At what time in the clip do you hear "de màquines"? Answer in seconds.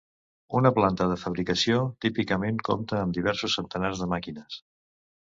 4.05-4.57